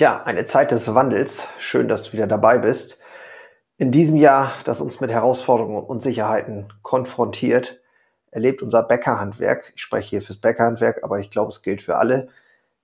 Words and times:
Tja, 0.00 0.22
eine 0.24 0.46
Zeit 0.46 0.70
des 0.70 0.94
Wandels. 0.94 1.46
Schön, 1.58 1.86
dass 1.86 2.04
du 2.04 2.14
wieder 2.14 2.26
dabei 2.26 2.56
bist. 2.56 3.00
In 3.76 3.92
diesem 3.92 4.16
Jahr, 4.16 4.54
das 4.64 4.80
uns 4.80 4.98
mit 5.02 5.10
Herausforderungen 5.10 5.76
und 5.76 5.84
Unsicherheiten 5.84 6.72
konfrontiert, 6.80 7.82
erlebt 8.30 8.62
unser 8.62 8.82
Bäckerhandwerk, 8.82 9.74
ich 9.76 9.82
spreche 9.82 10.08
hier 10.08 10.22
fürs 10.22 10.38
Bäckerhandwerk, 10.38 11.04
aber 11.04 11.18
ich 11.18 11.30
glaube, 11.30 11.52
es 11.52 11.60
gilt 11.60 11.82
für 11.82 11.96
alle, 11.96 12.28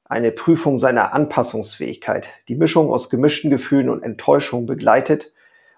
eine 0.04 0.30
Prüfung 0.30 0.79
seiner 0.79 1.14
Anpassungsfähigkeit. 1.14 2.29
Die 2.48 2.54
Mischung 2.54 2.92
aus 2.92 3.08
gemischten 3.08 3.51
Gefühlen 3.51 3.88
und 3.88 4.03
Enttäuschung 4.03 4.67
begleitet 4.67 5.33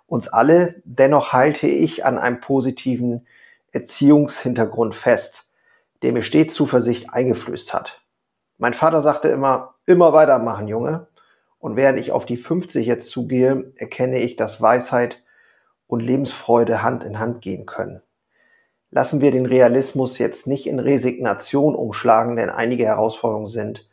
uns 0.08 0.26
alle. 0.26 0.82
Dennoch 0.82 1.32
halte 1.32 1.68
ich 1.68 2.04
an 2.04 2.18
einem 2.18 2.40
positiven 2.40 3.28
Erziehungshintergrund 3.70 4.96
fest, 4.96 5.48
der 6.02 6.12
mir 6.12 6.22
stets 6.22 6.54
Zuversicht 6.54 7.10
eingeflößt 7.12 7.74
hat. 7.74 8.02
Mein 8.56 8.74
Vater 8.74 9.02
sagte 9.02 9.28
immer, 9.28 9.76
immer 9.86 10.12
weitermachen, 10.12 10.66
Junge. 10.66 11.06
Und 11.58 11.76
während 11.76 11.98
ich 11.98 12.12
auf 12.12 12.24
die 12.26 12.36
50 12.36 12.86
jetzt 12.86 13.10
zugehe, 13.10 13.72
erkenne 13.76 14.20
ich, 14.20 14.36
dass 14.36 14.60
Weisheit 14.60 15.22
und 15.86 16.00
Lebensfreude 16.00 16.82
Hand 16.82 17.04
in 17.04 17.18
Hand 17.18 17.40
gehen 17.40 17.66
können. 17.66 18.02
Lassen 18.90 19.20
wir 19.20 19.32
den 19.32 19.46
Realismus 19.46 20.18
jetzt 20.18 20.46
nicht 20.46 20.66
in 20.66 20.78
Resignation 20.78 21.74
umschlagen, 21.74 22.36
denn 22.36 22.48
einige 22.48 22.86
Herausforderungen 22.86 23.48
sind 23.48 23.88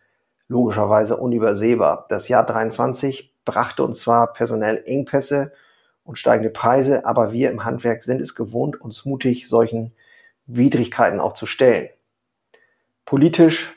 logischerweise 0.48 1.18
unübersehbar. 1.18 2.06
Das 2.10 2.30
Jahr 2.30 2.46
23 2.46 3.34
brachte 3.44 3.84
uns 3.84 4.00
zwar 4.02 4.34
personell 4.34 4.84
Engpässe 4.86 5.52
und 6.04 6.18
steigende 6.18 6.52
Preise, 6.52 7.06
aber 7.06 7.34
wir 7.34 7.50
im 7.50 7.66
Handwerk 7.66 8.04
sind 8.04 8.22
es 8.22 8.36
gewohnt, 8.36 8.80
uns 8.80 9.06
mutig 9.06 9.50
solchen 9.50 9.94
Widrigkeiten 10.46 11.20
auch 11.20 11.34
zu 11.34 11.46
stellen. 11.46 11.90
Politisch 13.06 13.76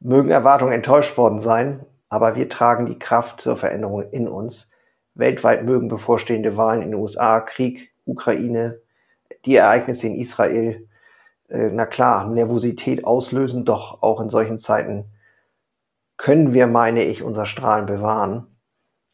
mögen 0.00 0.30
Erwartungen 0.30 0.72
enttäuscht 0.72 1.16
worden 1.18 1.40
sein, 1.40 1.84
aber 2.10 2.34
wir 2.36 2.48
tragen 2.48 2.86
die 2.86 2.98
Kraft 2.98 3.40
zur 3.40 3.56
Veränderung 3.56 4.02
in 4.10 4.28
uns. 4.28 4.68
Weltweit 5.14 5.64
mögen 5.64 5.88
bevorstehende 5.88 6.56
Wahlen 6.56 6.82
in 6.82 6.90
den 6.90 7.00
USA, 7.00 7.40
Krieg, 7.40 7.92
Ukraine, 8.04 8.80
die 9.44 9.56
Ereignisse 9.56 10.08
in 10.08 10.16
Israel, 10.16 10.86
äh, 11.48 11.70
na 11.72 11.86
klar, 11.86 12.28
Nervosität 12.28 13.04
auslösen, 13.04 13.64
doch 13.64 14.02
auch 14.02 14.20
in 14.20 14.28
solchen 14.28 14.58
Zeiten 14.58 15.06
können 16.16 16.52
wir, 16.52 16.66
meine 16.66 17.04
ich, 17.04 17.22
unser 17.22 17.46
Strahlen 17.46 17.86
bewahren. 17.86 18.46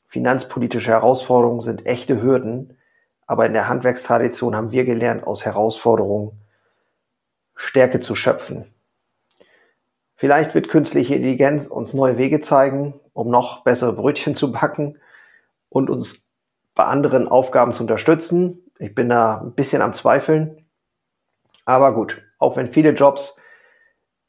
Finanzpolitische 0.08 0.90
Herausforderungen 0.90 1.60
sind 1.60 1.86
echte 1.86 2.20
Hürden, 2.22 2.78
aber 3.26 3.46
in 3.46 3.52
der 3.52 3.68
Handwerkstradition 3.68 4.56
haben 4.56 4.70
wir 4.70 4.84
gelernt, 4.84 5.26
aus 5.26 5.44
Herausforderungen 5.44 6.40
Stärke 7.54 8.00
zu 8.00 8.14
schöpfen. 8.14 8.75
Vielleicht 10.16 10.54
wird 10.54 10.68
künstliche 10.68 11.14
Intelligenz 11.14 11.66
uns 11.66 11.92
neue 11.92 12.16
Wege 12.16 12.40
zeigen, 12.40 12.98
um 13.12 13.30
noch 13.30 13.64
bessere 13.64 13.92
Brötchen 13.92 14.34
zu 14.34 14.50
backen 14.50 14.98
und 15.68 15.90
uns 15.90 16.26
bei 16.74 16.84
anderen 16.84 17.28
Aufgaben 17.28 17.74
zu 17.74 17.82
unterstützen. 17.82 18.70
Ich 18.78 18.94
bin 18.94 19.10
da 19.10 19.42
ein 19.42 19.54
bisschen 19.54 19.82
am 19.82 19.92
Zweifeln. 19.92 20.66
Aber 21.66 21.94
gut, 21.94 22.22
auch 22.38 22.56
wenn 22.56 22.70
viele 22.70 22.90
Jobs 22.90 23.36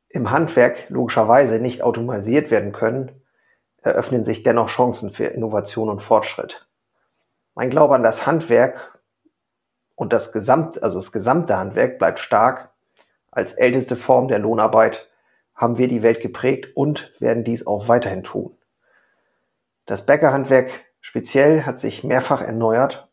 im 0.09 0.31
Handwerk 0.31 0.89
logischerweise 0.89 1.59
nicht 1.59 1.83
automatisiert 1.83 2.51
werden 2.51 2.73
können, 2.73 3.21
eröffnen 3.81 4.25
sich 4.25 4.43
dennoch 4.43 4.69
Chancen 4.69 5.11
für 5.11 5.25
Innovation 5.25 5.89
und 5.89 6.01
Fortschritt. 6.01 6.67
Mein 7.55 7.69
Glaube 7.69 7.95
an 7.95 8.03
das 8.03 8.25
Handwerk 8.25 8.99
und 9.95 10.11
das 10.11 10.31
Gesamt, 10.31 10.83
also 10.83 10.99
das 10.99 11.11
gesamte 11.11 11.57
Handwerk 11.57 11.97
bleibt 11.97 12.19
stark. 12.19 12.71
Als 13.31 13.53
älteste 13.53 13.95
Form 13.95 14.27
der 14.27 14.39
Lohnarbeit 14.39 15.07
haben 15.57 15.77
wir 15.77 15.89
die 15.89 16.03
Welt 16.03 16.21
geprägt 16.21 16.69
und 16.75 17.11
werden 17.19 17.43
dies 17.43 17.67
auch 17.67 17.89
weiterhin 17.89 18.23
tun. 18.23 18.55
Das 19.85 20.05
Bäckerhandwerk 20.05 20.85
speziell 21.01 21.63
hat 21.63 21.79
sich 21.79 22.03
mehrfach 22.03 22.41
erneuert. 22.41 23.09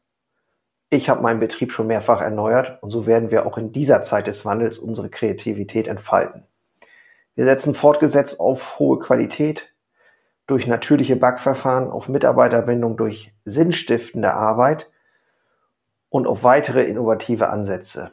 Ich 0.90 1.08
habe 1.08 1.22
meinen 1.22 1.40
Betrieb 1.40 1.72
schon 1.72 1.86
mehrfach 1.86 2.20
erneuert 2.20 2.80
und 2.82 2.90
so 2.90 3.06
werden 3.06 3.30
wir 3.30 3.46
auch 3.46 3.58
in 3.58 3.72
dieser 3.72 4.02
Zeit 4.02 4.26
des 4.26 4.44
Wandels 4.44 4.78
unsere 4.78 5.08
Kreativität 5.08 5.88
entfalten. 5.88 6.46
Wir 7.34 7.46
setzen 7.46 7.74
fortgesetzt 7.74 8.38
auf 8.38 8.78
hohe 8.78 9.00
Qualität, 9.00 9.74
durch 10.46 10.66
natürliche 10.66 11.16
Backverfahren, 11.16 11.90
auf 11.90 12.08
Mitarbeiterbindung 12.08 12.96
durch 12.96 13.34
sinnstiftende 13.46 14.34
Arbeit 14.34 14.90
und 16.10 16.26
auf 16.26 16.44
weitere 16.44 16.84
innovative 16.84 17.48
Ansätze. 17.48 18.12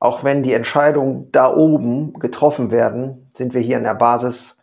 Auch 0.00 0.22
wenn 0.22 0.42
die 0.42 0.52
Entscheidungen 0.52 1.30
da 1.32 1.52
oben 1.52 2.12
getroffen 2.14 2.70
werden, 2.70 3.30
sind 3.34 3.54
wir 3.54 3.60
hier 3.60 3.78
an 3.78 3.84
der 3.84 3.94
Basis 3.94 4.58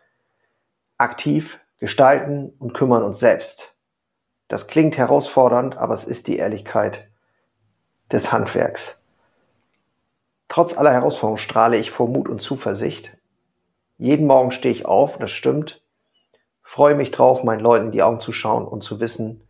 aktiv, 0.97 1.59
gestalten 1.77 2.53
und 2.57 2.73
kümmern 2.73 3.03
uns 3.03 3.19
selbst. 3.19 3.73
Das 4.47 4.67
klingt 4.67 4.97
herausfordernd, 4.97 5.77
aber 5.77 5.93
es 5.93 6.05
ist 6.05 6.27
die 6.27 6.37
Ehrlichkeit 6.37 7.09
des 8.11 8.31
Handwerks. 8.31 9.01
Trotz 10.47 10.77
aller 10.77 10.93
Herausforderungen 10.93 11.39
strahle 11.39 11.77
ich 11.77 11.91
vor 11.91 12.07
Mut 12.07 12.29
und 12.29 12.41
Zuversicht. 12.41 13.11
Jeden 13.97 14.27
Morgen 14.27 14.51
stehe 14.51 14.73
ich 14.73 14.85
auf, 14.85 15.17
das 15.17 15.31
stimmt, 15.31 15.81
freue 16.61 16.95
mich 16.95 17.11
drauf, 17.11 17.43
meinen 17.43 17.61
Leuten 17.61 17.87
in 17.87 17.91
die 17.91 18.03
Augen 18.03 18.19
zu 18.19 18.31
schauen 18.31 18.67
und 18.67 18.83
zu 18.83 18.99
wissen, 18.99 19.47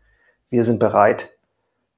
wir 0.50 0.64
sind 0.64 0.80
bereit, 0.80 1.32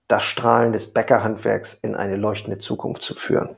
das 0.08 0.24
Strahlen 0.24 0.74
des 0.74 0.94
Bäckerhandwerks 0.94 1.74
in 1.74 1.96
eine 1.96 2.16
leuchtende 2.16 2.58
Zukunft 2.58 3.04
zu 3.04 3.14
führen. 3.16 3.56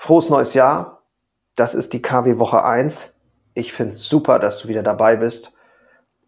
Frohes 0.00 0.30
neues 0.30 0.54
Jahr. 0.54 1.02
Das 1.56 1.74
ist 1.74 1.92
die 1.92 2.00
KW 2.00 2.38
Woche 2.38 2.64
1. 2.64 3.14
Ich 3.54 3.72
finde 3.72 3.94
es 3.94 4.04
super, 4.04 4.38
dass 4.38 4.62
du 4.62 4.68
wieder 4.68 4.84
dabei 4.84 5.16
bist 5.16 5.52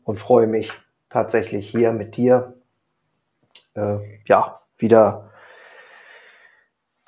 und 0.02 0.18
freue 0.18 0.48
mich 0.48 0.72
tatsächlich 1.08 1.70
hier 1.70 1.92
mit 1.92 2.16
dir, 2.16 2.54
äh, 3.74 3.98
ja, 4.26 4.56
wieder 4.76 5.30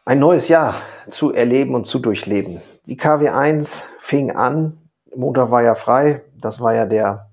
ein 0.04 0.20
neues 0.20 0.46
Jahr 0.48 0.76
zu 1.10 1.32
erleben 1.32 1.74
und 1.74 1.86
zu 1.86 1.98
durchleben. 1.98 2.62
Die 2.86 2.96
KW 2.96 3.30
1 3.30 3.88
fing 3.98 4.30
an, 4.30 4.88
Montag 5.14 5.50
war 5.50 5.64
ja 5.64 5.74
frei, 5.74 6.22
das 6.36 6.60
war 6.60 6.74
ja 6.74 6.86
der, 6.86 7.28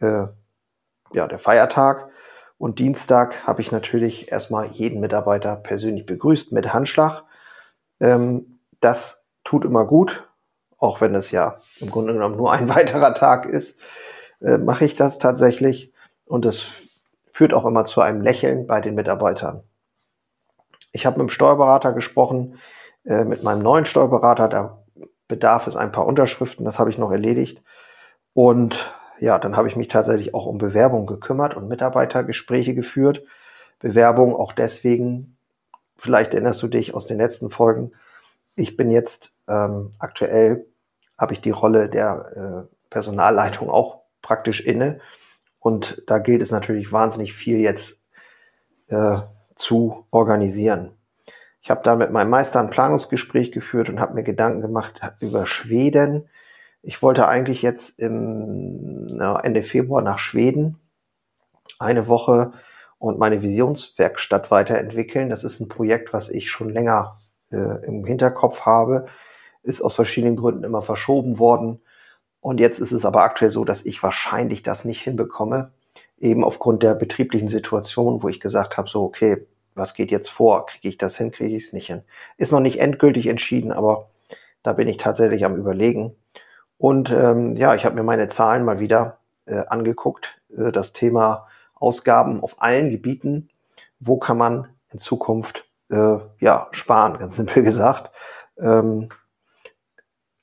äh, 0.00 0.26
ja, 1.14 1.26
der 1.26 1.38
Feiertag. 1.38 2.10
Und 2.58 2.78
Dienstag 2.78 3.46
habe 3.46 3.62
ich 3.62 3.72
natürlich 3.72 4.30
erstmal 4.30 4.66
jeden 4.66 5.00
Mitarbeiter 5.00 5.56
persönlich 5.56 6.04
begrüßt 6.04 6.52
mit 6.52 6.74
Handschlag. 6.74 7.24
Ähm, 8.00 8.49
das 8.80 9.24
tut 9.44 9.64
immer 9.64 9.84
gut, 9.84 10.28
auch 10.78 11.00
wenn 11.00 11.14
es 11.14 11.30
ja 11.30 11.58
im 11.80 11.90
Grunde 11.90 12.12
genommen 12.12 12.36
nur 12.36 12.52
ein 12.52 12.68
weiterer 12.74 13.14
Tag 13.14 13.46
ist, 13.46 13.78
äh, 14.40 14.58
mache 14.58 14.84
ich 14.84 14.96
das 14.96 15.18
tatsächlich. 15.18 15.92
Und 16.24 16.46
es 16.46 16.66
führt 17.32 17.54
auch 17.54 17.64
immer 17.64 17.84
zu 17.84 18.00
einem 18.00 18.20
Lächeln 18.20 18.66
bei 18.66 18.80
den 18.80 18.94
Mitarbeitern. 18.94 19.62
Ich 20.92 21.06
habe 21.06 21.18
mit 21.18 21.28
dem 21.28 21.30
Steuerberater 21.30 21.92
gesprochen, 21.92 22.58
äh, 23.04 23.24
mit 23.24 23.42
meinem 23.42 23.62
neuen 23.62 23.86
Steuerberater, 23.86 24.48
da 24.48 24.84
bedarf 25.28 25.66
es 25.66 25.76
ein 25.76 25.92
paar 25.92 26.06
Unterschriften, 26.06 26.64
das 26.64 26.78
habe 26.78 26.90
ich 26.90 26.98
noch 26.98 27.12
erledigt. 27.12 27.62
Und 28.34 28.94
ja, 29.20 29.38
dann 29.38 29.56
habe 29.56 29.68
ich 29.68 29.76
mich 29.76 29.88
tatsächlich 29.88 30.34
auch 30.34 30.46
um 30.46 30.58
Bewerbung 30.58 31.06
gekümmert 31.06 31.56
und 31.56 31.68
Mitarbeitergespräche 31.68 32.74
geführt. 32.74 33.22
Bewerbung 33.78 34.34
auch 34.34 34.52
deswegen, 34.52 35.36
vielleicht 35.96 36.34
erinnerst 36.34 36.62
du 36.62 36.68
dich 36.68 36.94
aus 36.94 37.06
den 37.06 37.18
letzten 37.18 37.50
Folgen, 37.50 37.92
ich 38.60 38.76
bin 38.76 38.90
jetzt 38.90 39.34
ähm, 39.48 39.92
aktuell, 39.98 40.66
habe 41.18 41.32
ich 41.32 41.40
die 41.40 41.50
Rolle 41.50 41.88
der 41.88 42.68
äh, 42.68 42.74
Personalleitung 42.90 43.70
auch 43.70 44.02
praktisch 44.22 44.60
inne. 44.60 45.00
Und 45.58 46.02
da 46.06 46.18
gilt 46.18 46.42
es 46.42 46.50
natürlich 46.50 46.92
wahnsinnig 46.92 47.34
viel 47.34 47.58
jetzt 47.58 48.00
äh, 48.88 49.18
zu 49.56 50.06
organisieren. 50.10 50.92
Ich 51.62 51.70
habe 51.70 51.82
da 51.82 51.94
mit 51.94 52.10
meinem 52.10 52.30
Meister 52.30 52.60
ein 52.60 52.70
Planungsgespräch 52.70 53.52
geführt 53.52 53.90
und 53.90 54.00
habe 54.00 54.14
mir 54.14 54.22
Gedanken 54.22 54.62
gemacht 54.62 55.00
über 55.20 55.44
Schweden. 55.44 56.28
Ich 56.82 57.02
wollte 57.02 57.28
eigentlich 57.28 57.60
jetzt 57.60 57.98
im 57.98 59.16
na, 59.16 59.38
Ende 59.40 59.62
Februar 59.62 60.00
nach 60.00 60.18
Schweden 60.18 60.78
eine 61.78 62.08
Woche 62.08 62.52
und 62.98 63.18
meine 63.18 63.42
Visionswerkstatt 63.42 64.50
weiterentwickeln. 64.50 65.28
Das 65.28 65.44
ist 65.44 65.60
ein 65.60 65.68
Projekt, 65.68 66.14
was 66.14 66.30
ich 66.30 66.50
schon 66.50 66.70
länger 66.70 67.18
äh, 67.50 67.84
im 67.86 68.04
Hinterkopf 68.04 68.62
habe, 68.62 69.06
ist 69.62 69.82
aus 69.82 69.94
verschiedenen 69.94 70.36
Gründen 70.36 70.64
immer 70.64 70.82
verschoben 70.82 71.38
worden. 71.38 71.80
Und 72.40 72.60
jetzt 72.60 72.78
ist 72.78 72.92
es 72.92 73.04
aber 73.04 73.22
aktuell 73.22 73.50
so, 73.50 73.64
dass 73.64 73.84
ich 73.84 74.02
wahrscheinlich 74.02 74.62
das 74.62 74.84
nicht 74.84 75.02
hinbekomme, 75.02 75.72
eben 76.18 76.44
aufgrund 76.44 76.82
der 76.82 76.94
betrieblichen 76.94 77.48
Situation, 77.48 78.22
wo 78.22 78.28
ich 78.28 78.40
gesagt 78.40 78.76
habe, 78.76 78.88
so, 78.88 79.02
okay, 79.02 79.46
was 79.74 79.94
geht 79.94 80.10
jetzt 80.10 80.30
vor? 80.30 80.66
Kriege 80.66 80.88
ich 80.88 80.98
das 80.98 81.16
hin, 81.16 81.30
kriege 81.30 81.54
ich 81.54 81.64
es 81.64 81.72
nicht 81.72 81.86
hin? 81.86 82.02
Ist 82.36 82.52
noch 82.52 82.60
nicht 82.60 82.80
endgültig 82.80 83.26
entschieden, 83.26 83.72
aber 83.72 84.10
da 84.62 84.72
bin 84.72 84.88
ich 84.88 84.96
tatsächlich 84.96 85.44
am 85.44 85.56
Überlegen. 85.56 86.14
Und 86.76 87.10
ähm, 87.10 87.56
ja, 87.56 87.74
ich 87.74 87.84
habe 87.84 87.94
mir 87.94 88.02
meine 88.02 88.28
Zahlen 88.28 88.64
mal 88.64 88.80
wieder 88.80 89.18
äh, 89.46 89.64
angeguckt. 89.68 90.40
Äh, 90.56 90.72
das 90.72 90.92
Thema 90.92 91.46
Ausgaben 91.74 92.42
auf 92.42 92.60
allen 92.62 92.90
Gebieten. 92.90 93.48
Wo 93.98 94.18
kann 94.18 94.38
man 94.38 94.68
in 94.92 94.98
Zukunft 94.98 95.69
äh, 95.90 96.18
ja, 96.38 96.68
sparen, 96.70 97.18
ganz 97.18 97.36
simpel 97.36 97.62
gesagt. 97.62 98.10
Ähm, 98.58 99.08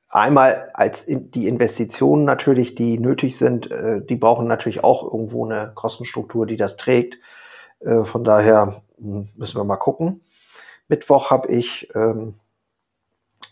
einmal 0.09 0.69
als 0.73 1.05
die 1.07 1.47
Investitionen 1.47 2.25
natürlich, 2.25 2.75
die 2.75 2.99
nötig 2.99 3.37
sind, 3.37 3.71
äh, 3.71 4.01
die 4.01 4.15
brauchen 4.15 4.47
natürlich 4.47 4.83
auch 4.83 5.03
irgendwo 5.03 5.45
eine 5.45 5.71
Kostenstruktur, 5.75 6.45
die 6.45 6.57
das 6.57 6.77
trägt. 6.77 7.17
Äh, 7.79 8.03
von 8.03 8.23
daher 8.23 8.81
hm, 8.97 9.29
müssen 9.35 9.59
wir 9.59 9.63
mal 9.63 9.77
gucken. 9.77 10.21
Mittwoch 10.87 11.31
habe 11.31 11.49
ich 11.49 11.89
ähm, 11.95 12.35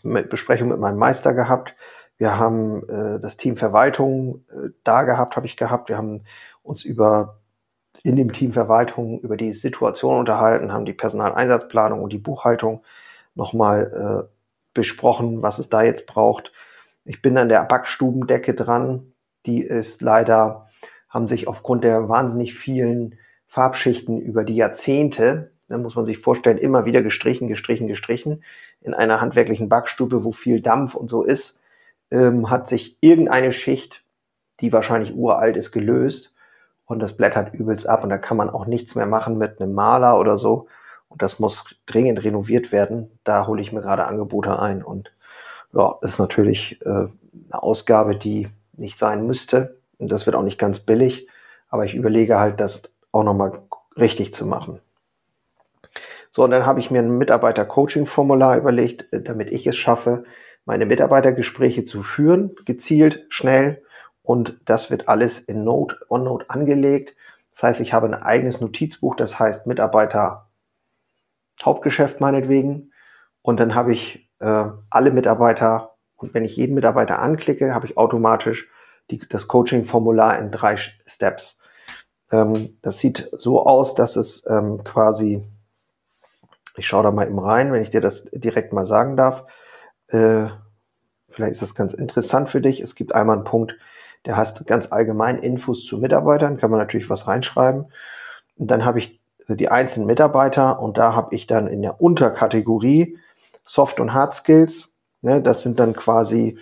mit 0.02 0.30
Besprechung 0.30 0.68
mit 0.68 0.78
meinem 0.78 0.98
Meister 0.98 1.34
gehabt. 1.34 1.74
Wir 2.18 2.38
haben 2.38 2.88
äh, 2.88 3.20
das 3.20 3.36
Team 3.36 3.56
Verwaltung 3.56 4.44
äh, 4.50 4.70
da 4.84 5.02
gehabt, 5.02 5.36
habe 5.36 5.46
ich 5.46 5.56
gehabt. 5.56 5.88
Wir 5.88 5.98
haben 5.98 6.24
uns 6.62 6.84
über 6.84 7.40
in 8.06 8.14
dem 8.14 8.32
Team 8.32 8.52
Verwaltung 8.52 9.20
über 9.20 9.36
die 9.36 9.52
Situation 9.52 10.18
unterhalten, 10.18 10.72
haben 10.72 10.84
die 10.84 10.92
Personaleinsatzplanung 10.92 12.00
und 12.00 12.12
die 12.12 12.18
Buchhaltung 12.18 12.84
nochmal 13.34 14.28
äh, 14.28 14.32
besprochen, 14.74 15.42
was 15.42 15.58
es 15.58 15.68
da 15.68 15.82
jetzt 15.82 16.06
braucht. 16.06 16.52
Ich 17.04 17.20
bin 17.20 17.36
an 17.36 17.48
der 17.48 17.64
Backstubendecke 17.64 18.54
dran. 18.54 19.08
Die 19.44 19.60
ist 19.60 20.02
leider, 20.02 20.68
haben 21.08 21.26
sich 21.26 21.48
aufgrund 21.48 21.82
der 21.82 22.08
wahnsinnig 22.08 22.54
vielen 22.54 23.18
Farbschichten 23.48 24.20
über 24.20 24.44
die 24.44 24.56
Jahrzehnte, 24.56 25.50
da 25.68 25.76
muss 25.76 25.96
man 25.96 26.06
sich 26.06 26.18
vorstellen, 26.18 26.58
immer 26.58 26.84
wieder 26.84 27.02
gestrichen, 27.02 27.48
gestrichen, 27.48 27.88
gestrichen. 27.88 28.44
In 28.82 28.94
einer 28.94 29.20
handwerklichen 29.20 29.68
Backstube, 29.68 30.22
wo 30.22 30.30
viel 30.30 30.60
Dampf 30.60 30.94
und 30.94 31.10
so 31.10 31.24
ist, 31.24 31.58
ähm, 32.12 32.50
hat 32.50 32.68
sich 32.68 32.98
irgendeine 33.00 33.50
Schicht, 33.50 34.04
die 34.60 34.72
wahrscheinlich 34.72 35.12
uralt 35.16 35.56
ist, 35.56 35.72
gelöst 35.72 36.35
und 36.86 37.00
das 37.00 37.16
blättert 37.16 37.52
übelst 37.52 37.88
ab 37.88 38.02
und 38.02 38.10
da 38.10 38.18
kann 38.18 38.36
man 38.36 38.50
auch 38.50 38.66
nichts 38.66 38.94
mehr 38.94 39.06
machen 39.06 39.38
mit 39.38 39.60
einem 39.60 39.74
Maler 39.74 40.18
oder 40.18 40.38
so. 40.38 40.68
Und 41.08 41.22
das 41.22 41.38
muss 41.38 41.64
dringend 41.86 42.24
renoviert 42.24 42.72
werden. 42.72 43.10
Da 43.24 43.46
hole 43.46 43.62
ich 43.62 43.72
mir 43.72 43.82
gerade 43.82 44.06
Angebote 44.06 44.58
ein 44.58 44.82
und 44.82 45.12
ja, 45.72 45.98
ist 46.02 46.18
natürlich 46.18 46.80
äh, 46.84 46.88
eine 46.88 47.62
Ausgabe, 47.62 48.16
die 48.16 48.48
nicht 48.76 48.98
sein 48.98 49.26
müsste. 49.26 49.78
Und 49.98 50.10
das 50.10 50.26
wird 50.26 50.36
auch 50.36 50.42
nicht 50.42 50.58
ganz 50.58 50.80
billig. 50.80 51.28
Aber 51.68 51.84
ich 51.84 51.94
überlege 51.94 52.38
halt, 52.38 52.60
das 52.60 52.94
auch 53.12 53.24
nochmal 53.24 53.52
richtig 53.96 54.34
zu 54.34 54.46
machen. 54.46 54.80
So, 56.30 56.44
und 56.44 56.50
dann 56.50 56.66
habe 56.66 56.80
ich 56.80 56.90
mir 56.90 57.00
ein 57.00 57.16
Mitarbeiter-Coaching-Formular 57.16 58.58
überlegt, 58.58 59.12
äh, 59.12 59.22
damit 59.22 59.50
ich 59.50 59.66
es 59.66 59.76
schaffe, 59.76 60.24
meine 60.66 60.84
Mitarbeitergespräche 60.84 61.84
zu 61.84 62.02
führen, 62.02 62.54
gezielt, 62.64 63.24
schnell. 63.28 63.82
Und 64.26 64.60
das 64.64 64.90
wird 64.90 65.08
alles 65.08 65.38
in 65.38 65.62
Note, 65.62 65.98
OneNote 66.08 66.50
angelegt. 66.50 67.14
Das 67.52 67.62
heißt, 67.62 67.80
ich 67.80 67.92
habe 67.92 68.08
ein 68.08 68.14
eigenes 68.14 68.60
Notizbuch, 68.60 69.14
das 69.14 69.38
heißt 69.38 69.68
Mitarbeiter 69.68 70.50
Hauptgeschäft 71.64 72.20
meinetwegen. 72.20 72.92
Und 73.40 73.60
dann 73.60 73.76
habe 73.76 73.92
ich 73.92 74.28
äh, 74.40 74.64
alle 74.90 75.12
Mitarbeiter 75.12 75.94
und 76.16 76.34
wenn 76.34 76.44
ich 76.44 76.56
jeden 76.56 76.74
Mitarbeiter 76.74 77.20
anklicke, 77.20 77.72
habe 77.72 77.86
ich 77.86 77.96
automatisch 77.96 78.68
die, 79.10 79.20
das 79.20 79.46
Coaching-Formular 79.46 80.40
in 80.40 80.50
drei 80.50 80.76
Steps. 80.76 81.58
Ähm, 82.32 82.78
das 82.82 82.98
sieht 82.98 83.30
so 83.32 83.64
aus, 83.64 83.94
dass 83.94 84.16
es 84.16 84.44
ähm, 84.48 84.82
quasi, 84.82 85.44
ich 86.76 86.88
schaue 86.88 87.04
da 87.04 87.12
mal 87.12 87.28
eben 87.28 87.38
rein, 87.38 87.72
wenn 87.72 87.82
ich 87.82 87.90
dir 87.90 88.00
das 88.00 88.28
direkt 88.32 88.72
mal 88.72 88.86
sagen 88.86 89.16
darf. 89.16 89.44
Äh, 90.08 90.48
vielleicht 91.28 91.52
ist 91.52 91.62
das 91.62 91.76
ganz 91.76 91.94
interessant 91.94 92.48
für 92.48 92.60
dich. 92.60 92.80
Es 92.80 92.96
gibt 92.96 93.14
einmal 93.14 93.36
einen 93.36 93.44
Punkt, 93.44 93.76
der 94.26 94.36
heißt 94.36 94.66
ganz 94.66 94.92
allgemein 94.92 95.38
Infos 95.38 95.84
zu 95.84 95.98
Mitarbeitern, 95.98 96.58
kann 96.58 96.70
man 96.70 96.80
natürlich 96.80 97.08
was 97.08 97.26
reinschreiben. 97.26 97.86
Und 98.56 98.70
dann 98.70 98.84
habe 98.84 98.98
ich 98.98 99.20
die 99.48 99.68
einzelnen 99.68 100.06
Mitarbeiter 100.06 100.80
und 100.80 100.98
da 100.98 101.14
habe 101.14 101.34
ich 101.34 101.46
dann 101.46 101.68
in 101.68 101.82
der 101.82 102.00
Unterkategorie 102.00 103.18
Soft- 103.64 104.00
und 104.00 104.12
Hard 104.12 104.34
Skills, 104.34 104.92
ne, 105.22 105.40
das 105.40 105.62
sind 105.62 105.78
dann 105.78 105.92
quasi 105.92 106.58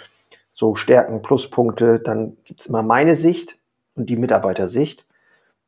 so 0.53 0.75
Stärken, 0.75 1.23
Pluspunkte, 1.23 1.99
dann 1.99 2.37
gibt's 2.45 2.67
immer 2.67 2.83
meine 2.83 3.17
Sicht 3.17 3.59
und 3.95 4.09
die 4.09 4.17
Mitarbeitersicht, 4.17 5.07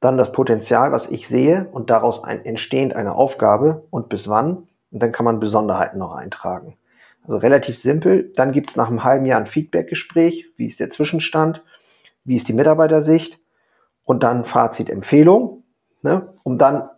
dann 0.00 0.18
das 0.18 0.32
Potenzial, 0.32 0.92
was 0.92 1.10
ich 1.10 1.26
sehe 1.26 1.68
und 1.72 1.90
daraus 1.90 2.22
ein, 2.22 2.44
entstehend 2.44 2.94
eine 2.94 3.14
Aufgabe 3.14 3.84
und 3.90 4.08
bis 4.08 4.28
wann 4.28 4.68
und 4.90 5.02
dann 5.02 5.12
kann 5.12 5.24
man 5.24 5.40
Besonderheiten 5.40 5.98
noch 5.98 6.14
eintragen. 6.14 6.76
Also 7.26 7.38
relativ 7.38 7.78
simpel. 7.78 8.32
Dann 8.36 8.52
gibt's 8.52 8.76
nach 8.76 8.88
einem 8.88 9.02
halben 9.02 9.26
Jahr 9.26 9.40
ein 9.40 9.46
Feedbackgespräch, 9.46 10.46
wie 10.56 10.66
ist 10.66 10.78
der 10.80 10.90
Zwischenstand, 10.90 11.62
wie 12.26 12.36
ist 12.36 12.48
die 12.48 12.52
Mitarbeitersicht 12.52 13.40
und 14.04 14.22
dann 14.22 14.44
Fazit, 14.44 14.90
Empfehlung, 14.90 15.62
ne, 16.02 16.32
um 16.42 16.58
dann 16.58 16.88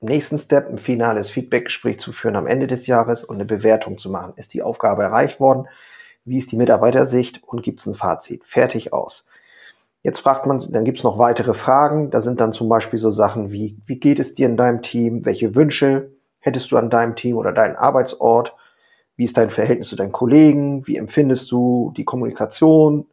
im 0.00 0.08
nächsten 0.08 0.38
Step 0.38 0.68
ein 0.68 0.78
finales 0.78 1.28
Feedbackgespräch 1.28 1.98
zu 1.98 2.12
führen 2.12 2.36
am 2.36 2.46
Ende 2.46 2.68
des 2.68 2.86
Jahres 2.86 3.24
und 3.24 3.36
eine 3.36 3.44
Bewertung 3.44 3.98
zu 3.98 4.10
machen. 4.10 4.34
Ist 4.36 4.54
die 4.54 4.62
Aufgabe 4.62 5.02
erreicht 5.02 5.40
worden? 5.40 5.66
Wie 6.24 6.38
ist 6.38 6.52
die 6.52 6.56
Mitarbeitersicht 6.56 7.42
und 7.42 7.62
gibt 7.62 7.80
es 7.80 7.86
ein 7.86 7.94
Fazit? 7.94 8.44
Fertig 8.44 8.92
aus. 8.92 9.26
Jetzt 10.02 10.20
fragt 10.20 10.46
man, 10.46 10.58
dann 10.70 10.84
gibt 10.84 10.98
es 10.98 11.04
noch 11.04 11.18
weitere 11.18 11.54
Fragen. 11.54 12.10
Da 12.10 12.20
sind 12.20 12.40
dann 12.40 12.52
zum 12.52 12.68
Beispiel 12.68 13.00
so 13.00 13.10
Sachen 13.10 13.50
wie, 13.50 13.76
wie 13.86 13.98
geht 13.98 14.20
es 14.20 14.34
dir 14.34 14.46
in 14.46 14.56
deinem 14.56 14.82
Team? 14.82 15.24
Welche 15.24 15.54
Wünsche 15.56 16.12
hättest 16.38 16.70
du 16.70 16.76
an 16.76 16.90
deinem 16.90 17.16
Team 17.16 17.36
oder 17.36 17.52
deinen 17.52 17.74
Arbeitsort? 17.74 18.54
Wie 19.16 19.24
ist 19.24 19.36
dein 19.36 19.50
Verhältnis 19.50 19.88
zu 19.88 19.96
deinen 19.96 20.12
Kollegen? 20.12 20.86
Wie 20.86 20.96
empfindest 20.96 21.50
du 21.50 21.92
die 21.96 22.04
Kommunikation? 22.04 23.06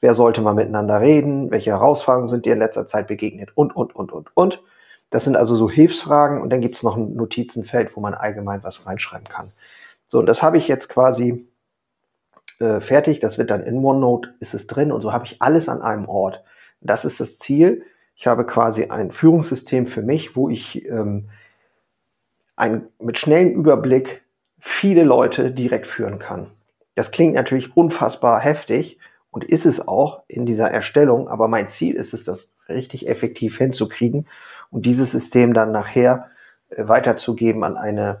Wer 0.00 0.14
sollte 0.14 0.40
mal 0.40 0.54
miteinander 0.54 1.00
reden? 1.00 1.50
Welche 1.50 1.70
Herausforderungen 1.70 2.28
sind 2.28 2.46
dir 2.46 2.52
in 2.52 2.60
letzter 2.60 2.86
Zeit 2.86 3.08
begegnet? 3.08 3.50
Und, 3.54 3.74
und, 3.74 3.94
und, 3.96 4.12
und, 4.12 4.36
und. 4.36 4.62
Das 5.10 5.24
sind 5.24 5.36
also 5.36 5.56
so 5.56 5.70
Hilfsfragen 5.70 6.40
und 6.40 6.50
dann 6.50 6.60
gibt 6.60 6.76
es 6.76 6.82
noch 6.82 6.96
ein 6.96 7.14
Notizenfeld, 7.14 7.96
wo 7.96 8.00
man 8.00 8.14
allgemein 8.14 8.62
was 8.62 8.86
reinschreiben 8.86 9.26
kann. 9.26 9.50
So, 10.06 10.18
und 10.18 10.26
das 10.26 10.42
habe 10.42 10.58
ich 10.58 10.68
jetzt 10.68 10.88
quasi 10.88 11.48
äh, 12.60 12.80
fertig. 12.80 13.20
Das 13.20 13.38
wird 13.38 13.50
dann 13.50 13.62
in 13.62 13.84
OneNote, 13.84 14.34
ist 14.40 14.54
es 14.54 14.66
drin 14.66 14.92
und 14.92 15.00
so 15.00 15.12
habe 15.12 15.24
ich 15.24 15.40
alles 15.40 15.68
an 15.68 15.82
einem 15.82 16.08
Ort. 16.08 16.44
Das 16.80 17.04
ist 17.04 17.20
das 17.20 17.38
Ziel. 17.38 17.84
Ich 18.14 18.26
habe 18.26 18.44
quasi 18.44 18.86
ein 18.86 19.10
Führungssystem 19.10 19.86
für 19.86 20.02
mich, 20.02 20.36
wo 20.36 20.48
ich 20.48 20.84
ähm, 20.86 21.30
ein, 22.56 22.88
mit 22.98 23.18
schnellem 23.18 23.52
Überblick 23.52 24.22
viele 24.58 25.04
Leute 25.04 25.50
direkt 25.52 25.86
führen 25.86 26.18
kann. 26.18 26.50
Das 26.94 27.12
klingt 27.12 27.34
natürlich 27.34 27.76
unfassbar 27.76 28.40
heftig 28.40 28.98
und 29.30 29.44
ist 29.44 29.66
es 29.66 29.86
auch 29.86 30.22
in 30.28 30.46
dieser 30.46 30.70
Erstellung, 30.70 31.28
aber 31.28 31.48
mein 31.48 31.68
Ziel 31.68 31.94
ist 31.94 32.14
es, 32.14 32.24
das 32.24 32.54
richtig 32.68 33.08
effektiv 33.08 33.58
hinzukriegen 33.58 34.26
und 34.70 34.86
dieses 34.86 35.12
System 35.12 35.54
dann 35.54 35.72
nachher 35.72 36.30
äh, 36.70 36.86
weiterzugeben 36.88 37.64
an 37.64 37.76
eine 37.76 38.20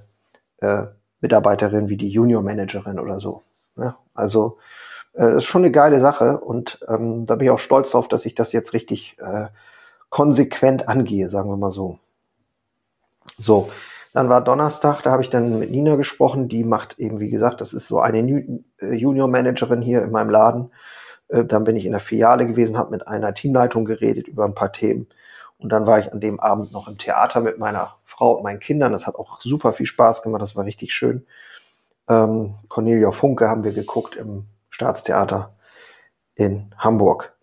äh, 0.60 0.84
Mitarbeiterin 1.20 1.88
wie 1.88 1.96
die 1.96 2.08
Junior 2.08 2.42
Managerin 2.42 2.98
oder 2.98 3.20
so. 3.20 3.42
Ja, 3.76 3.98
also 4.14 4.58
äh, 5.14 5.22
das 5.22 5.38
ist 5.38 5.44
schon 5.44 5.62
eine 5.62 5.72
geile 5.72 6.00
Sache 6.00 6.38
und 6.38 6.80
ähm, 6.88 7.26
da 7.26 7.36
bin 7.36 7.46
ich 7.46 7.50
auch 7.50 7.58
stolz 7.58 7.90
drauf, 7.90 8.08
dass 8.08 8.26
ich 8.26 8.34
das 8.34 8.52
jetzt 8.52 8.72
richtig 8.72 9.16
äh, 9.18 9.46
konsequent 10.10 10.88
angehe, 10.88 11.28
sagen 11.28 11.50
wir 11.50 11.56
mal 11.56 11.72
so. 11.72 11.98
So, 13.36 13.70
dann 14.14 14.28
war 14.28 14.42
Donnerstag, 14.42 15.02
da 15.02 15.10
habe 15.10 15.22
ich 15.22 15.30
dann 15.30 15.58
mit 15.58 15.70
Nina 15.70 15.96
gesprochen, 15.96 16.48
die 16.48 16.64
macht 16.64 16.98
eben, 16.98 17.20
wie 17.20 17.30
gesagt, 17.30 17.60
das 17.60 17.72
ist 17.72 17.88
so 17.88 18.00
eine 18.00 18.18
äh, 18.18 18.94
Junior 18.94 19.28
Managerin 19.28 19.82
hier 19.82 20.02
in 20.02 20.10
meinem 20.10 20.30
Laden. 20.30 20.70
Äh, 21.28 21.44
dann 21.44 21.64
bin 21.64 21.76
ich 21.76 21.86
in 21.86 21.92
der 21.92 22.00
Filiale 22.00 22.46
gewesen, 22.46 22.76
habe 22.76 22.90
mit 22.90 23.06
einer 23.06 23.34
Teamleitung 23.34 23.84
geredet 23.84 24.28
über 24.28 24.44
ein 24.44 24.54
paar 24.54 24.72
Themen. 24.72 25.08
Und 25.58 25.70
dann 25.70 25.86
war 25.86 25.98
ich 25.98 26.12
an 26.12 26.20
dem 26.20 26.38
Abend 26.40 26.72
noch 26.72 26.88
im 26.88 26.98
Theater 26.98 27.40
mit 27.40 27.58
meiner 27.58 27.96
Frau 28.04 28.32
und 28.32 28.44
meinen 28.44 28.60
Kindern. 28.60 28.92
Das 28.92 29.06
hat 29.06 29.16
auch 29.16 29.40
super 29.40 29.72
viel 29.72 29.86
Spaß 29.86 30.22
gemacht. 30.22 30.42
Das 30.42 30.56
war 30.56 30.64
richtig 30.64 30.94
schön. 30.94 31.26
Ähm, 32.08 32.54
Cornelia 32.68 33.10
Funke 33.10 33.48
haben 33.48 33.64
wir 33.64 33.72
geguckt 33.72 34.16
im 34.16 34.46
Staatstheater 34.70 35.54
in 36.34 36.72
Hamburg. 36.78 37.34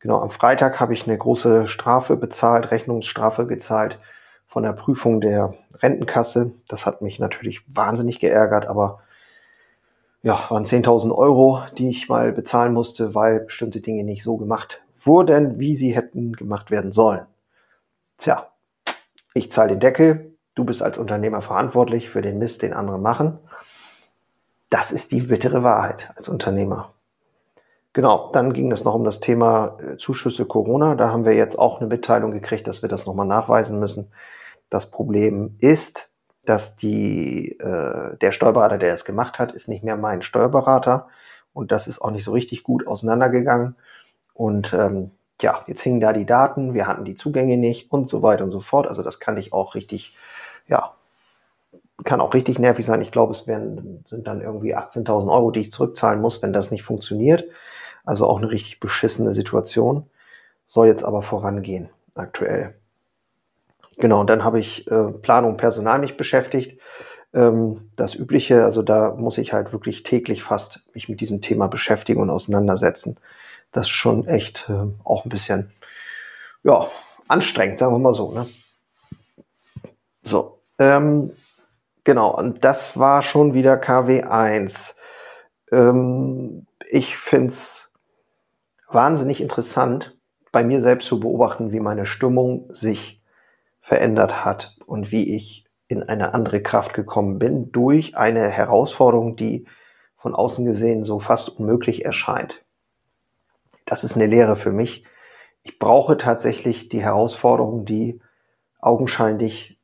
Genau, 0.00 0.20
am 0.20 0.30
Freitag 0.30 0.80
habe 0.80 0.94
ich 0.94 1.06
eine 1.06 1.16
große 1.16 1.68
Strafe 1.68 2.16
bezahlt, 2.16 2.70
Rechnungsstrafe 2.70 3.46
gezahlt 3.46 4.00
von 4.46 4.64
der 4.64 4.72
Prüfung 4.72 5.20
der 5.20 5.54
Rentenkasse. 5.80 6.52
Das 6.66 6.86
hat 6.86 7.02
mich 7.02 7.18
natürlich 7.20 7.62
wahnsinnig 7.74 8.18
geärgert, 8.18 8.66
aber 8.66 9.00
ja, 10.22 10.46
waren 10.48 10.64
10.000 10.64 11.12
Euro, 11.14 11.62
die 11.76 11.88
ich 11.88 12.08
mal 12.08 12.32
bezahlen 12.32 12.72
musste, 12.72 13.14
weil 13.14 13.40
bestimmte 13.40 13.80
Dinge 13.80 14.04
nicht 14.04 14.22
so 14.22 14.36
gemacht 14.36 14.82
wurden, 14.94 15.58
wie 15.58 15.74
sie 15.74 15.94
hätten 15.94 16.32
gemacht 16.32 16.70
werden 16.70 16.92
sollen. 16.92 17.26
Tja, 18.18 18.48
ich 19.34 19.50
zahle 19.50 19.70
den 19.70 19.80
Deckel, 19.80 20.36
du 20.54 20.64
bist 20.64 20.82
als 20.82 20.98
Unternehmer 20.98 21.40
verantwortlich 21.40 22.08
für 22.08 22.22
den 22.22 22.38
Mist, 22.38 22.62
den 22.62 22.72
andere 22.72 22.98
machen. 22.98 23.38
Das 24.70 24.92
ist 24.92 25.10
die 25.12 25.22
bittere 25.22 25.62
Wahrheit 25.64 26.12
als 26.16 26.28
Unternehmer. 26.28 26.94
Genau, 27.92 28.30
dann 28.32 28.52
ging 28.54 28.72
es 28.72 28.84
noch 28.84 28.94
um 28.94 29.04
das 29.04 29.20
Thema 29.20 29.76
äh, 29.80 29.96
Zuschüsse 29.98 30.46
Corona. 30.46 30.94
Da 30.94 31.10
haben 31.10 31.26
wir 31.26 31.34
jetzt 31.34 31.58
auch 31.58 31.78
eine 31.78 31.88
Mitteilung 31.88 32.30
gekriegt, 32.30 32.66
dass 32.66 32.80
wir 32.80 32.88
das 32.88 33.04
nochmal 33.04 33.26
nachweisen 33.26 33.78
müssen. 33.80 34.10
Das 34.70 34.90
Problem 34.90 35.56
ist, 35.58 36.11
dass 36.44 36.76
die, 36.76 37.58
äh, 37.58 38.16
der 38.16 38.32
Steuerberater, 38.32 38.78
der 38.78 38.92
das 38.92 39.04
gemacht 39.04 39.38
hat, 39.38 39.52
ist 39.52 39.68
nicht 39.68 39.84
mehr 39.84 39.96
mein 39.96 40.22
Steuerberater. 40.22 41.08
Und 41.52 41.70
das 41.72 41.86
ist 41.86 42.00
auch 42.00 42.10
nicht 42.10 42.24
so 42.24 42.32
richtig 42.32 42.62
gut 42.62 42.86
auseinandergegangen. 42.86 43.76
Und 44.34 44.72
ähm, 44.72 45.12
ja, 45.40 45.62
jetzt 45.66 45.82
hingen 45.82 46.00
da 46.00 46.12
die 46.12 46.26
Daten, 46.26 46.74
wir 46.74 46.86
hatten 46.86 47.04
die 47.04 47.14
Zugänge 47.14 47.56
nicht 47.56 47.92
und 47.92 48.08
so 48.08 48.22
weiter 48.22 48.44
und 48.44 48.52
so 48.52 48.60
fort. 48.60 48.86
Also 48.86 49.02
das 49.02 49.20
kann 49.20 49.36
ich 49.36 49.52
auch 49.52 49.74
richtig, 49.74 50.16
ja, 50.68 50.94
kann 52.04 52.20
auch 52.20 52.34
richtig 52.34 52.58
nervig 52.58 52.86
sein. 52.86 53.02
Ich 53.02 53.10
glaube, 53.10 53.32
es 53.32 53.46
werden, 53.46 54.04
sind 54.08 54.26
dann 54.26 54.40
irgendwie 54.40 54.76
18.000 54.76 55.30
Euro, 55.30 55.50
die 55.50 55.60
ich 55.60 55.72
zurückzahlen 55.72 56.20
muss, 56.20 56.42
wenn 56.42 56.52
das 56.52 56.70
nicht 56.70 56.82
funktioniert. 56.82 57.44
Also 58.04 58.26
auch 58.26 58.38
eine 58.38 58.50
richtig 58.50 58.80
beschissene 58.80 59.34
Situation. 59.34 60.08
Soll 60.66 60.88
jetzt 60.88 61.04
aber 61.04 61.22
vorangehen, 61.22 61.90
aktuell. 62.14 62.74
Genau, 63.98 64.20
und 64.20 64.30
dann 64.30 64.44
habe 64.44 64.58
ich 64.58 64.90
äh, 64.90 65.12
Planung 65.22 65.56
Personal 65.56 65.98
mich 65.98 66.16
beschäftigt. 66.16 66.80
Ähm, 67.34 67.90
das 67.96 68.14
Übliche, 68.14 68.64
also 68.64 68.82
da 68.82 69.14
muss 69.14 69.38
ich 69.38 69.52
halt 69.52 69.72
wirklich 69.72 70.02
täglich 70.02 70.42
fast 70.42 70.82
mich 70.94 71.08
mit 71.08 71.20
diesem 71.20 71.40
Thema 71.40 71.66
beschäftigen 71.66 72.20
und 72.20 72.30
auseinandersetzen. 72.30 73.18
Das 73.70 73.86
ist 73.86 73.90
schon 73.90 74.26
echt 74.26 74.68
äh, 74.68 74.86
auch 75.04 75.24
ein 75.24 75.30
bisschen, 75.30 75.72
ja, 76.62 76.88
anstrengend, 77.28 77.78
sagen 77.78 77.94
wir 77.94 77.98
mal 77.98 78.14
so. 78.14 78.32
Ne? 78.32 78.46
So, 80.22 80.58
ähm, 80.78 81.32
genau, 82.04 82.36
und 82.36 82.64
das 82.64 82.98
war 82.98 83.22
schon 83.22 83.54
wieder 83.54 83.74
KW1. 83.74 84.94
Ähm, 85.70 86.66
ich 86.90 87.16
find's 87.16 87.90
wahnsinnig 88.88 89.40
interessant, 89.40 90.16
bei 90.52 90.62
mir 90.62 90.82
selbst 90.82 91.08
zu 91.08 91.18
beobachten, 91.18 91.72
wie 91.72 91.80
meine 91.80 92.04
Stimmung 92.04 92.68
sich 92.74 93.21
verändert 93.82 94.44
hat 94.44 94.76
und 94.86 95.12
wie 95.12 95.34
ich 95.34 95.66
in 95.88 96.02
eine 96.02 96.32
andere 96.32 96.62
Kraft 96.62 96.94
gekommen 96.94 97.38
bin 97.38 97.70
durch 97.72 98.16
eine 98.16 98.48
Herausforderung, 98.48 99.36
die 99.36 99.66
von 100.16 100.34
außen 100.34 100.64
gesehen 100.64 101.04
so 101.04 101.18
fast 101.20 101.48
unmöglich 101.50 102.04
erscheint. 102.04 102.64
Das 103.84 104.04
ist 104.04 104.14
eine 104.14 104.26
Lehre 104.26 104.56
für 104.56 104.72
mich. 104.72 105.04
Ich 105.64 105.78
brauche 105.78 106.16
tatsächlich 106.16 106.88
die 106.88 107.02
Herausforderung, 107.02 107.84
die 107.84 108.20
augenscheinlich 108.80 109.78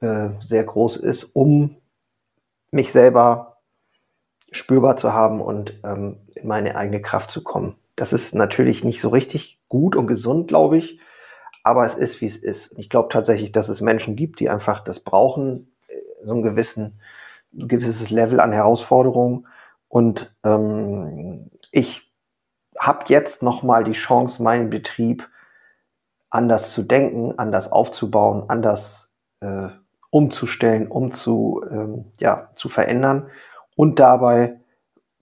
äh, 0.00 0.28
sehr 0.40 0.64
groß 0.64 0.98
ist, 0.98 1.24
um 1.24 1.76
mich 2.70 2.92
selber 2.92 3.56
spürbar 4.52 4.96
zu 4.96 5.12
haben 5.12 5.40
und 5.40 5.80
ähm, 5.82 6.18
in 6.34 6.46
meine 6.46 6.76
eigene 6.76 7.00
Kraft 7.00 7.30
zu 7.30 7.42
kommen. 7.42 7.76
Das 7.96 8.12
ist 8.12 8.34
natürlich 8.34 8.84
nicht 8.84 9.00
so 9.00 9.08
richtig 9.08 9.60
gut 9.68 9.96
und 9.96 10.06
gesund, 10.06 10.48
glaube 10.48 10.78
ich, 10.78 11.00
aber 11.62 11.84
es 11.84 11.96
ist, 11.96 12.20
wie 12.20 12.26
es 12.26 12.36
ist. 12.36 12.78
Ich 12.78 12.88
glaube 12.88 13.08
tatsächlich, 13.10 13.52
dass 13.52 13.68
es 13.68 13.80
Menschen 13.80 14.16
gibt, 14.16 14.40
die 14.40 14.50
einfach 14.50 14.82
das 14.82 15.00
brauchen, 15.00 15.72
äh, 15.88 15.94
so 16.24 16.34
ein, 16.34 16.42
gewissen, 16.42 17.00
ein 17.52 17.68
gewisses 17.68 18.10
Level 18.10 18.40
an 18.40 18.52
Herausforderungen. 18.52 19.46
Und 19.88 20.34
ähm, 20.44 21.50
ich 21.72 22.12
habe 22.78 23.04
jetzt 23.08 23.42
nochmal 23.42 23.84
die 23.84 23.92
Chance, 23.92 24.42
meinen 24.42 24.70
Betrieb 24.70 25.28
anders 26.30 26.72
zu 26.72 26.82
denken, 26.82 27.38
anders 27.38 27.70
aufzubauen, 27.70 28.44
anders 28.48 29.12
äh, 29.40 29.68
umzustellen, 30.10 30.88
um 30.88 31.12
zu, 31.12 31.62
ähm, 31.70 32.06
ja, 32.18 32.50
zu 32.54 32.68
verändern 32.68 33.28
und 33.76 33.98
dabei 33.98 34.60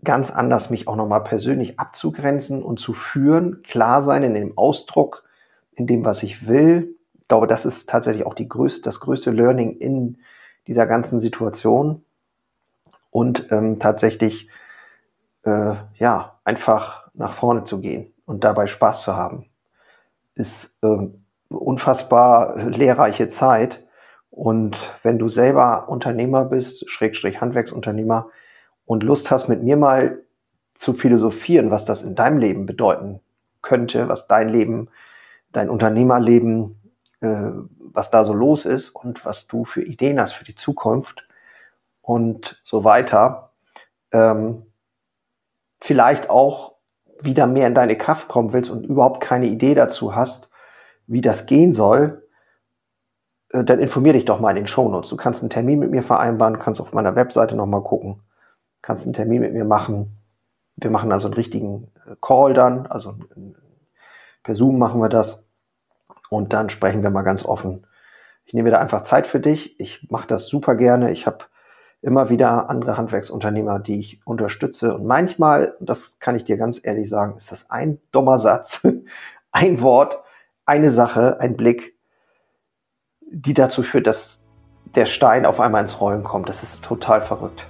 ganz 0.04 0.30
anders 0.30 0.70
mich 0.70 0.86
auch 0.86 0.96
nochmal 0.96 1.24
persönlich 1.24 1.78
abzugrenzen 1.78 2.62
und 2.62 2.78
zu 2.78 2.92
führen, 2.92 3.62
klar 3.62 4.02
sein 4.02 4.22
in 4.22 4.34
dem 4.34 4.56
Ausdruck, 4.56 5.24
in 5.78 5.86
dem, 5.86 6.04
was 6.04 6.22
ich 6.22 6.48
will. 6.48 6.96
Ich 7.20 7.28
glaube, 7.28 7.46
das 7.46 7.64
ist 7.64 7.88
tatsächlich 7.88 8.26
auch 8.26 8.34
die 8.34 8.48
größte, 8.48 8.82
das 8.82 9.00
größte 9.00 9.30
Learning 9.30 9.76
in 9.78 10.18
dieser 10.66 10.86
ganzen 10.86 11.20
Situation. 11.20 12.04
Und 13.10 13.50
ähm, 13.50 13.78
tatsächlich, 13.78 14.48
äh, 15.44 15.74
ja, 15.98 16.38
einfach 16.44 17.08
nach 17.14 17.32
vorne 17.32 17.64
zu 17.64 17.80
gehen 17.80 18.12
und 18.26 18.44
dabei 18.44 18.66
Spaß 18.66 19.02
zu 19.02 19.16
haben, 19.16 19.46
ist 20.34 20.76
ähm, 20.82 21.24
unfassbar 21.48 22.56
lehrreiche 22.68 23.28
Zeit. 23.28 23.86
Und 24.30 24.76
wenn 25.02 25.18
du 25.18 25.28
selber 25.28 25.88
Unternehmer 25.88 26.44
bist, 26.44 26.90
Schrägstrich 26.90 27.40
Handwerksunternehmer, 27.40 28.28
und 28.88 29.02
Lust 29.02 29.30
hast, 29.30 29.48
mit 29.48 29.62
mir 29.62 29.76
mal 29.76 30.22
zu 30.74 30.94
philosophieren, 30.94 31.70
was 31.70 31.84
das 31.84 32.02
in 32.02 32.14
deinem 32.14 32.38
Leben 32.38 32.64
bedeuten 32.64 33.20
könnte, 33.60 34.08
was 34.08 34.28
dein 34.28 34.48
Leben, 34.48 34.88
dein 35.52 35.70
Unternehmerleben, 35.70 36.92
äh, 37.20 37.50
was 37.78 38.10
da 38.10 38.24
so 38.24 38.32
los 38.32 38.66
ist 38.66 38.90
und 38.90 39.24
was 39.24 39.46
du 39.46 39.64
für 39.64 39.82
Ideen 39.82 40.20
hast 40.20 40.32
für 40.32 40.44
die 40.44 40.54
Zukunft 40.54 41.26
und 42.02 42.60
so 42.64 42.84
weiter. 42.84 43.52
Ähm, 44.12 44.66
vielleicht 45.80 46.30
auch 46.30 46.74
wieder 47.20 47.46
mehr 47.46 47.66
in 47.66 47.74
deine 47.74 47.96
Kraft 47.96 48.28
kommen 48.28 48.52
willst 48.52 48.70
und 48.70 48.84
überhaupt 48.84 49.20
keine 49.20 49.46
Idee 49.46 49.74
dazu 49.74 50.14
hast, 50.14 50.50
wie 51.06 51.20
das 51.20 51.46
gehen 51.46 51.72
soll, 51.72 52.28
äh, 53.50 53.64
dann 53.64 53.80
informier 53.80 54.12
dich 54.12 54.24
doch 54.24 54.40
mal 54.40 54.50
in 54.50 54.56
den 54.56 54.66
Shownotes. 54.66 55.10
Du 55.10 55.16
kannst 55.16 55.42
einen 55.42 55.50
Termin 55.50 55.78
mit 55.78 55.90
mir 55.90 56.02
vereinbaren, 56.02 56.58
kannst 56.58 56.80
auf 56.80 56.92
meiner 56.92 57.16
Webseite 57.16 57.56
nochmal 57.56 57.82
gucken 57.82 58.22
kannst 58.82 59.04
einen 59.04 59.14
Termin 59.14 59.40
mit 59.40 59.52
mir 59.52 59.64
machen. 59.64 60.18
Wir 60.76 60.90
machen 60.90 61.12
also 61.12 61.28
einen 61.28 61.34
richtigen 61.34 61.90
äh, 62.06 62.14
Call 62.20 62.54
dann, 62.54 62.86
also 62.86 63.16
per 64.48 64.54
Zoom 64.54 64.78
machen 64.78 64.98
wir 65.02 65.10
das. 65.10 65.44
Und 66.30 66.54
dann 66.54 66.70
sprechen 66.70 67.02
wir 67.02 67.10
mal 67.10 67.20
ganz 67.20 67.44
offen. 67.44 67.86
Ich 68.46 68.54
nehme 68.54 68.70
da 68.70 68.78
einfach 68.78 69.02
Zeit 69.02 69.26
für 69.26 69.40
dich. 69.40 69.78
Ich 69.78 70.08
mache 70.10 70.26
das 70.26 70.46
super 70.46 70.74
gerne. 70.74 71.10
Ich 71.10 71.26
habe 71.26 71.44
immer 72.00 72.30
wieder 72.30 72.70
andere 72.70 72.96
Handwerksunternehmer, 72.96 73.78
die 73.78 73.98
ich 73.98 74.26
unterstütze. 74.26 74.94
Und 74.94 75.04
manchmal, 75.04 75.76
das 75.80 76.18
kann 76.18 76.34
ich 76.34 76.44
dir 76.44 76.56
ganz 76.56 76.80
ehrlich 76.82 77.10
sagen, 77.10 77.36
ist 77.36 77.52
das 77.52 77.70
ein 77.70 78.00
dummer 78.10 78.38
Satz, 78.38 78.88
ein 79.52 79.82
Wort, 79.82 80.18
eine 80.64 80.90
Sache, 80.90 81.40
ein 81.40 81.54
Blick, 81.54 81.98
die 83.30 83.52
dazu 83.52 83.82
führt, 83.82 84.06
dass 84.06 84.40
der 84.94 85.04
Stein 85.04 85.44
auf 85.44 85.60
einmal 85.60 85.82
ins 85.82 86.00
Rollen 86.00 86.22
kommt. 86.22 86.48
Das 86.48 86.62
ist 86.62 86.82
total 86.82 87.20
verrückt. 87.20 87.66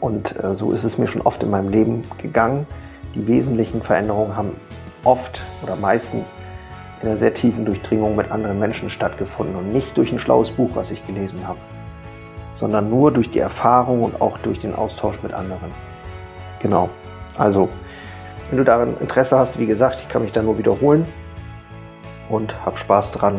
Und 0.00 0.42
äh, 0.42 0.56
so 0.56 0.72
ist 0.72 0.82
es 0.82 0.98
mir 0.98 1.06
schon 1.06 1.22
oft 1.22 1.40
in 1.44 1.50
meinem 1.50 1.68
Leben 1.68 2.02
gegangen. 2.20 2.66
Die 3.14 3.28
wesentlichen 3.28 3.80
Veränderungen 3.80 4.36
haben 4.36 4.56
oft 5.04 5.40
oder 5.62 5.76
meistens 5.76 6.34
in 7.00 7.08
einer 7.08 7.16
sehr 7.16 7.34
tiefen 7.34 7.64
Durchdringung 7.64 8.16
mit 8.16 8.30
anderen 8.30 8.58
Menschen 8.58 8.90
stattgefunden 8.90 9.56
und 9.56 9.68
nicht 9.68 9.96
durch 9.96 10.12
ein 10.12 10.18
schlaues 10.18 10.50
Buch, 10.50 10.70
was 10.74 10.90
ich 10.90 11.06
gelesen 11.06 11.46
habe, 11.46 11.58
sondern 12.54 12.90
nur 12.90 13.12
durch 13.12 13.30
die 13.30 13.38
Erfahrung 13.38 14.02
und 14.02 14.20
auch 14.20 14.38
durch 14.38 14.58
den 14.58 14.74
Austausch 14.74 15.22
mit 15.22 15.32
anderen. 15.32 15.70
Genau. 16.60 16.88
Also, 17.36 17.68
wenn 18.50 18.58
du 18.58 18.64
daran 18.64 18.96
Interesse 19.00 19.38
hast, 19.38 19.58
wie 19.58 19.66
gesagt, 19.66 20.00
ich 20.00 20.08
kann 20.08 20.22
mich 20.22 20.32
da 20.32 20.42
nur 20.42 20.58
wiederholen 20.58 21.06
und 22.28 22.54
hab 22.64 22.78
Spaß 22.78 23.12
dran. 23.12 23.38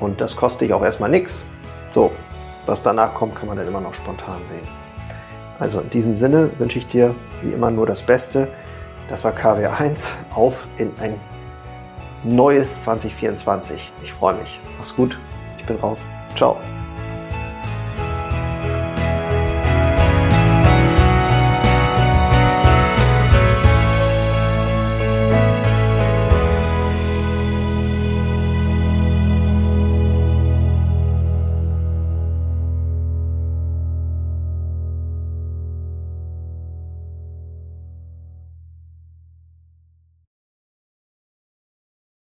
Und 0.00 0.20
das 0.20 0.36
kostet 0.36 0.62
dich 0.62 0.72
auch 0.72 0.82
erstmal 0.82 1.10
nichts. 1.10 1.42
So, 1.90 2.10
was 2.66 2.82
danach 2.82 3.14
kommt, 3.14 3.34
kann 3.36 3.48
man 3.48 3.56
dann 3.56 3.66
immer 3.66 3.80
noch 3.80 3.94
spontan 3.94 4.40
sehen. 4.48 4.68
Also 5.58 5.80
in 5.80 5.90
diesem 5.90 6.14
Sinne 6.14 6.50
wünsche 6.58 6.78
ich 6.78 6.86
dir 6.86 7.14
wie 7.42 7.52
immer 7.52 7.70
nur 7.70 7.86
das 7.86 8.02
Beste. 8.02 8.48
Das 9.08 9.24
war 9.24 9.32
KW1 9.32 10.10
auf 10.34 10.66
in 10.76 10.92
ein 11.00 11.18
neues 12.24 12.82
2024. 12.84 13.92
Ich 14.02 14.12
freue 14.12 14.34
mich. 14.34 14.60
Mach's 14.76 14.94
gut. 14.94 15.18
Ich 15.58 15.64
bin 15.64 15.76
raus. 15.76 16.00
Ciao. 16.36 16.56